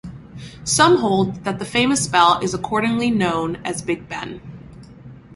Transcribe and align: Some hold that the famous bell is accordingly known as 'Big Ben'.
Some 0.63 0.97
hold 0.97 1.43
that 1.43 1.59
the 1.59 1.63
famous 1.65 2.07
bell 2.07 2.39
is 2.41 2.55
accordingly 2.55 3.11
known 3.11 3.57
as 3.57 3.83
'Big 3.83 4.09
Ben'. 4.09 4.41